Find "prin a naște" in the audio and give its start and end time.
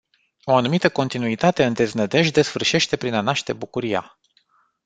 2.97-3.53